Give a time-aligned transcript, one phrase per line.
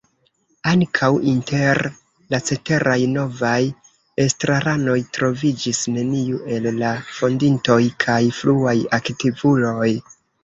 [0.69, 1.79] Ankaŭ inter
[2.33, 3.59] la ceteraj novaj
[4.23, 9.89] estraranoj troviĝis neniu el la fondintoj kaj fruaj aktivuloj.